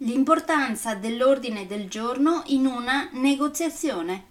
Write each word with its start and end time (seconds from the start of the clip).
L'importanza 0.00 0.94
dell'ordine 0.94 1.66
del 1.66 1.88
giorno 1.88 2.42
in 2.48 2.66
una 2.66 3.08
negoziazione. 3.12 4.24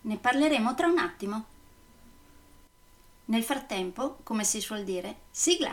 Ne 0.00 0.16
parleremo 0.16 0.74
tra 0.74 0.88
un 0.88 0.98
attimo. 0.98 1.44
Nel 3.26 3.44
frattempo, 3.44 4.18
come 4.24 4.42
si 4.42 4.60
suol 4.60 4.82
dire, 4.82 5.18
sigla. 5.30 5.72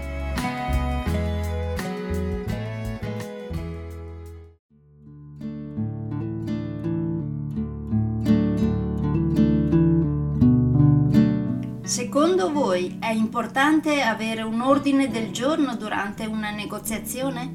Secondo 11.91 12.53
voi 12.53 12.95
è 13.01 13.11
importante 13.11 14.01
avere 14.01 14.43
un 14.43 14.61
ordine 14.61 15.09
del 15.09 15.31
giorno 15.31 15.75
durante 15.75 16.25
una 16.25 16.49
negoziazione? 16.49 17.53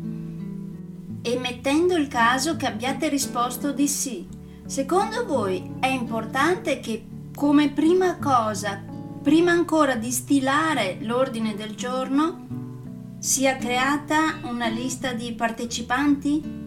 E 1.22 1.38
mettendo 1.38 1.96
il 1.96 2.06
caso 2.06 2.54
che 2.56 2.66
abbiate 2.66 3.08
risposto 3.08 3.72
di 3.72 3.88
sì, 3.88 4.28
secondo 4.66 5.24
voi 5.24 5.76
è 5.80 5.86
importante 5.86 6.80
che 6.80 7.06
come 7.34 7.70
prima 7.70 8.18
cosa, 8.18 8.84
prima 9.22 9.52
ancora 9.52 9.94
di 9.94 10.10
stilare 10.10 10.98
l'ordine 11.00 11.54
del 11.54 11.74
giorno, 11.74 13.16
sia 13.18 13.56
creata 13.56 14.40
una 14.42 14.68
lista 14.68 15.14
di 15.14 15.32
partecipanti? 15.32 16.65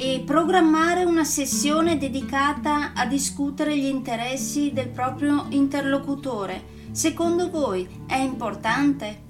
E 0.00 0.22
programmare 0.24 1.02
una 1.02 1.24
sessione 1.24 1.98
dedicata 1.98 2.92
a 2.92 3.04
discutere 3.04 3.76
gli 3.76 3.86
interessi 3.86 4.70
del 4.72 4.90
proprio 4.90 5.46
interlocutore, 5.48 6.62
secondo 6.92 7.50
voi 7.50 8.04
è 8.06 8.14
importante? 8.14 9.22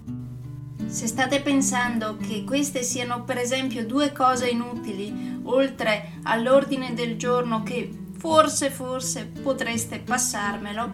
Se 0.84 1.06
state 1.06 1.41
pensando 1.41 2.19
che 2.19 2.45
queste 2.45 2.83
siano 2.83 3.25
per 3.25 3.39
esempio 3.39 3.87
due 3.87 4.12
cose 4.12 4.49
inutili, 4.51 5.41
oltre 5.45 6.19
all'ordine 6.25 6.93
del 6.93 7.17
giorno 7.17 7.62
che 7.62 7.91
forse 8.19 8.69
forse 8.69 9.25
potreste 9.25 10.00
passarmelo, 10.00 10.93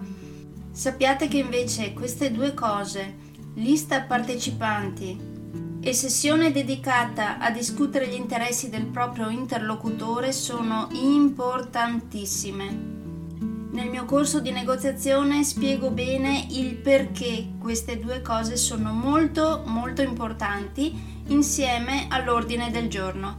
sappiate 0.70 1.26
che 1.26 1.38
invece 1.38 1.94
queste 1.94 2.30
due 2.30 2.54
cose, 2.54 3.16
lista 3.54 4.02
partecipanti 4.02 5.33
e 5.86 5.92
sessione 5.92 6.50
dedicata 6.50 7.38
a 7.38 7.50
discutere 7.50 8.08
gli 8.08 8.14
interessi 8.14 8.70
del 8.70 8.86
proprio 8.86 9.28
interlocutore 9.28 10.32
sono 10.32 10.88
importantissime. 10.92 12.92
Nel 13.70 13.90
mio 13.90 14.06
corso 14.06 14.40
di 14.40 14.50
negoziazione 14.50 15.44
spiego 15.44 15.90
bene 15.90 16.46
il 16.48 16.76
perché 16.76 17.48
queste 17.58 17.98
due 17.98 18.22
cose 18.22 18.56
sono 18.56 18.94
molto 18.94 19.62
molto 19.66 20.00
importanti 20.00 21.22
insieme 21.26 22.06
all'ordine 22.08 22.70
del 22.70 22.88
giorno. 22.88 23.38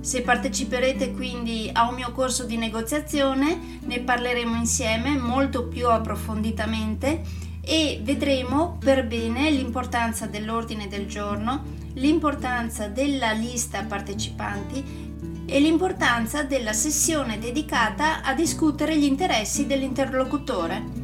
Se 0.00 0.20
parteciperete 0.20 1.12
quindi 1.12 1.70
a 1.72 1.88
un 1.88 1.94
mio 1.94 2.12
corso 2.12 2.44
di 2.44 2.58
negoziazione 2.58 3.78
ne 3.80 4.00
parleremo 4.00 4.56
insieme 4.56 5.16
molto 5.16 5.68
più 5.68 5.88
approfonditamente 5.88 7.43
e 7.64 8.00
vedremo 8.02 8.78
per 8.78 9.06
bene 9.06 9.50
l'importanza 9.50 10.26
dell'ordine 10.26 10.88
del 10.88 11.06
giorno, 11.06 11.62
l'importanza 11.94 12.88
della 12.88 13.32
lista 13.32 13.82
partecipanti 13.82 15.02
e 15.46 15.60
l'importanza 15.60 16.42
della 16.42 16.72
sessione 16.72 17.38
dedicata 17.38 18.22
a 18.22 18.34
discutere 18.34 18.98
gli 18.98 19.04
interessi 19.04 19.66
dell'interlocutore. 19.66 21.03